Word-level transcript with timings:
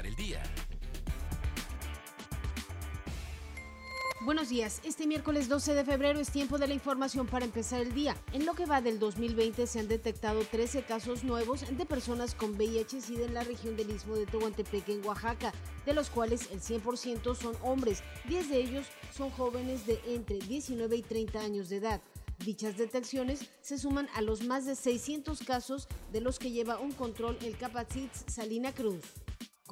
el 0.00 0.16
día. 0.16 0.42
Buenos 4.24 4.48
días, 4.48 4.80
este 4.84 5.06
miércoles 5.06 5.48
12 5.48 5.74
de 5.74 5.84
febrero 5.84 6.18
es 6.18 6.30
tiempo 6.30 6.56
de 6.56 6.66
la 6.66 6.74
información 6.74 7.26
para 7.26 7.44
empezar 7.44 7.80
el 7.80 7.92
día. 7.92 8.16
En 8.32 8.46
lo 8.46 8.54
que 8.54 8.64
va 8.64 8.80
del 8.80 8.98
2020 8.98 9.66
se 9.66 9.80
han 9.80 9.88
detectado 9.88 10.40
13 10.44 10.84
casos 10.84 11.24
nuevos 11.24 11.64
de 11.76 11.84
personas 11.84 12.34
con 12.34 12.56
VIH-Sida 12.56 13.26
en 13.26 13.34
la 13.34 13.44
región 13.44 13.76
del 13.76 13.90
Istmo 13.90 14.14
de 14.14 14.26
Tehuantepec 14.26 14.88
en 14.88 15.04
Oaxaca, 15.04 15.52
de 15.84 15.92
los 15.92 16.08
cuales 16.08 16.48
el 16.52 16.60
100% 16.60 17.34
son 17.34 17.54
hombres, 17.62 18.02
10 18.28 18.48
de 18.48 18.60
ellos 18.60 18.86
son 19.14 19.30
jóvenes 19.30 19.86
de 19.86 20.00
entre 20.06 20.38
19 20.38 20.96
y 20.96 21.02
30 21.02 21.40
años 21.40 21.68
de 21.68 21.76
edad. 21.76 22.00
Dichas 22.38 22.76
detecciones 22.76 23.50
se 23.60 23.78
suman 23.78 24.08
a 24.14 24.22
los 24.22 24.42
más 24.42 24.64
de 24.64 24.74
600 24.74 25.40
casos 25.42 25.86
de 26.12 26.20
los 26.20 26.38
que 26.38 26.50
lleva 26.50 26.80
un 26.80 26.92
control 26.92 27.36
el 27.42 27.58
Capacitz 27.58 28.24
Salina 28.26 28.72
Cruz. 28.72 29.04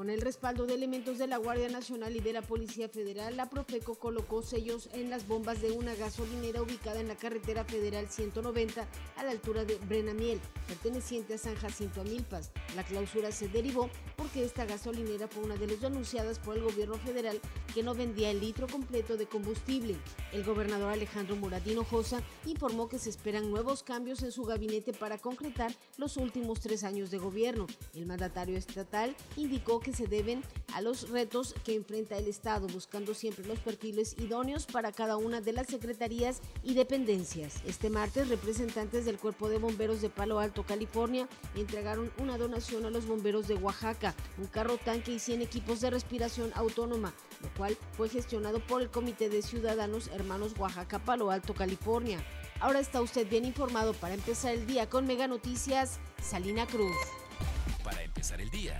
Con 0.00 0.08
el 0.08 0.22
respaldo 0.22 0.64
de 0.64 0.72
elementos 0.72 1.18
de 1.18 1.26
la 1.26 1.36
Guardia 1.36 1.68
Nacional 1.68 2.16
y 2.16 2.20
de 2.20 2.32
la 2.32 2.40
Policía 2.40 2.88
Federal, 2.88 3.36
la 3.36 3.50
Profeco 3.50 3.96
colocó 3.96 4.40
sellos 4.40 4.88
en 4.94 5.10
las 5.10 5.28
bombas 5.28 5.60
de 5.60 5.72
una 5.72 5.94
gasolinera 5.94 6.62
ubicada 6.62 7.00
en 7.00 7.08
la 7.08 7.16
carretera 7.16 7.66
federal 7.66 8.08
190 8.08 8.88
a 9.16 9.22
la 9.22 9.30
altura 9.30 9.66
de 9.66 9.76
Brenamiel, 9.76 10.40
perteneciente 10.70 11.34
a 11.34 11.38
San 11.38 11.56
Jacinto 11.56 12.00
Amilpas. 12.00 12.52
La 12.76 12.84
clausura 12.84 13.32
se 13.32 13.48
derivó 13.48 13.90
porque 14.16 14.44
esta 14.44 14.64
gasolinera 14.64 15.26
fue 15.26 15.42
una 15.42 15.56
de 15.56 15.66
las 15.66 15.80
denunciadas 15.80 16.38
por 16.38 16.56
el 16.56 16.62
gobierno 16.62 16.94
federal 16.94 17.40
que 17.74 17.82
no 17.82 17.92
vendía 17.94 18.30
el 18.30 18.38
litro 18.38 18.68
completo 18.68 19.16
de 19.16 19.26
combustible. 19.26 19.96
El 20.32 20.44
gobernador 20.44 20.92
Alejandro 20.92 21.34
Muradino 21.34 21.82
Josa 21.82 22.22
informó 22.46 22.88
que 22.88 23.00
se 23.00 23.10
esperan 23.10 23.50
nuevos 23.50 23.82
cambios 23.82 24.22
en 24.22 24.30
su 24.30 24.44
gabinete 24.44 24.92
para 24.92 25.18
concretar 25.18 25.74
los 25.98 26.16
últimos 26.16 26.60
tres 26.60 26.84
años 26.84 27.10
de 27.10 27.18
gobierno. 27.18 27.66
El 27.92 28.06
mandatario 28.06 28.56
estatal 28.56 29.16
indicó 29.36 29.80
que 29.80 29.92
se 29.92 30.06
deben 30.06 30.44
a 30.74 30.80
los 30.80 31.08
retos 31.10 31.54
que 31.64 31.74
enfrenta 31.74 32.16
el 32.16 32.28
Estado, 32.28 32.66
buscando 32.68 33.14
siempre 33.14 33.46
los 33.46 33.58
perfiles 33.58 34.16
idóneos 34.18 34.66
para 34.66 34.92
cada 34.92 35.16
una 35.16 35.40
de 35.40 35.52
las 35.52 35.66
secretarías 35.66 36.40
y 36.62 36.74
dependencias. 36.74 37.62
Este 37.66 37.90
martes, 37.90 38.28
representantes 38.28 39.04
del 39.04 39.18
Cuerpo 39.18 39.48
de 39.48 39.58
Bomberos 39.58 40.00
de 40.00 40.10
Palo 40.10 40.38
Alto, 40.38 40.64
California, 40.64 41.28
entregaron 41.54 42.10
una 42.18 42.38
donación 42.38 42.84
a 42.86 42.90
los 42.90 43.06
bomberos 43.06 43.48
de 43.48 43.54
Oaxaca, 43.54 44.14
un 44.38 44.46
carro 44.46 44.78
tanque 44.78 45.12
y 45.12 45.18
100 45.18 45.42
equipos 45.42 45.80
de 45.80 45.90
respiración 45.90 46.50
autónoma, 46.54 47.12
lo 47.42 47.48
cual 47.54 47.76
fue 47.96 48.08
gestionado 48.08 48.64
por 48.66 48.82
el 48.82 48.90
Comité 48.90 49.28
de 49.28 49.42
Ciudadanos 49.42 50.08
Hermanos 50.08 50.54
Oaxaca 50.58 50.98
Palo 50.98 51.30
Alto, 51.30 51.54
California. 51.54 52.24
Ahora 52.60 52.80
está 52.80 53.00
usted 53.00 53.28
bien 53.28 53.44
informado 53.44 53.94
para 53.94 54.14
empezar 54.14 54.52
el 54.52 54.66
día 54.66 54.88
con 54.88 55.06
Mega 55.06 55.26
Noticias, 55.26 55.98
Salina 56.22 56.66
Cruz. 56.66 56.96
Para 57.82 58.02
empezar 58.02 58.40
el 58.40 58.50
día. 58.50 58.76